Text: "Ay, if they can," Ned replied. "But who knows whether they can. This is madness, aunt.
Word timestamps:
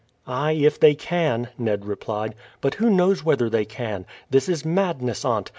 "Ay, 0.25 0.53
if 0.53 0.79
they 0.79 0.95
can," 0.95 1.49
Ned 1.59 1.85
replied. 1.85 2.33
"But 2.59 2.73
who 2.73 2.89
knows 2.89 3.23
whether 3.23 3.51
they 3.51 3.65
can. 3.65 4.07
This 4.31 4.49
is 4.49 4.65
madness, 4.65 5.23
aunt. 5.23 5.47